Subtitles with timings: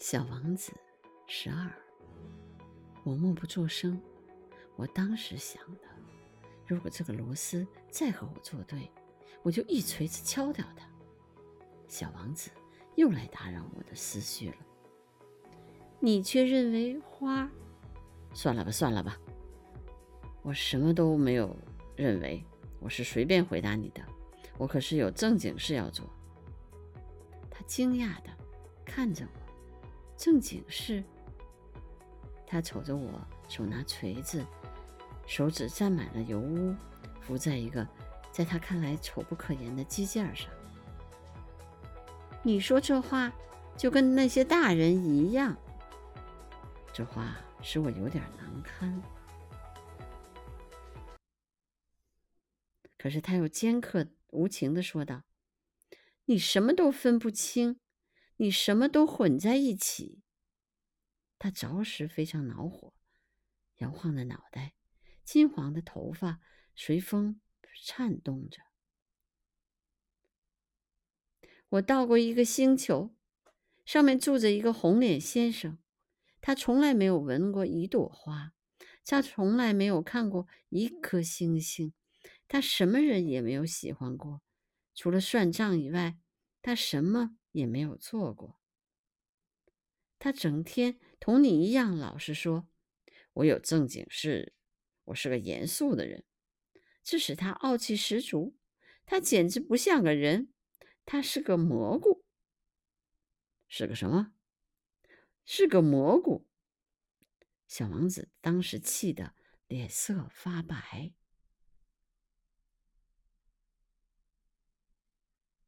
[0.00, 0.72] 小王子
[1.26, 1.70] 十二，
[3.04, 4.00] 我默不作声。
[4.74, 5.82] 我当时想的，
[6.66, 8.90] 如果这个螺丝再和我作对，
[9.42, 10.86] 我就一锤子敲掉它。
[11.86, 12.50] 小王子
[12.96, 14.56] 又来打扰我的思绪了。
[15.98, 17.46] 你却认为花？
[18.32, 19.18] 算了吧，算了吧。
[20.40, 21.54] 我什么都没有
[21.94, 22.42] 认为，
[22.80, 24.02] 我是随便回答你的。
[24.56, 26.08] 我可是有正经事要做。
[27.50, 28.30] 他惊讶的
[28.82, 29.39] 看着我。
[30.20, 31.02] 正经事。
[32.46, 34.44] 他瞅着我，手拿锤子，
[35.26, 36.74] 手指沾满了油污，
[37.22, 37.88] 扶在一个
[38.30, 40.50] 在他看来丑不可言的机件上。
[42.42, 43.32] 你说这话
[43.78, 45.56] 就跟那些大人一样。
[46.92, 49.02] 这话使我有点难堪。
[52.98, 55.22] 可是他又尖刻无情的说道
[56.26, 57.80] ：“你什么都分不清。”
[58.40, 60.22] 你什么都混在一起。
[61.38, 62.94] 他着实非常恼火，
[63.76, 64.72] 摇晃着脑袋，
[65.22, 66.40] 金黄的头发
[66.74, 67.38] 随风
[67.84, 68.62] 颤动着。
[71.68, 73.14] 我到过一个星球，
[73.84, 75.78] 上面住着一个红脸先生，
[76.40, 78.54] 他从来没有闻过一朵花，
[79.04, 81.92] 他从来没有看过一颗星星，
[82.48, 84.40] 他什么人也没有喜欢过，
[84.94, 86.18] 除了算账以外，
[86.62, 87.36] 他什么。
[87.52, 88.60] 也没有做过。
[90.20, 92.68] 他整天同你一样老实说
[93.34, 94.54] ：“我有正经事，
[95.06, 96.24] 我是个严肃的人。”
[97.02, 98.56] 这使他傲气十足。
[99.04, 100.52] 他简直不像个人，
[101.04, 102.24] 他是个蘑菇。
[103.66, 104.32] 是个什么？
[105.44, 106.46] 是个蘑菇。
[107.66, 109.34] 小王子当时气得
[109.66, 111.14] 脸色发白。